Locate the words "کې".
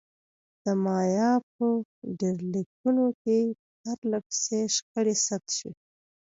3.21-3.37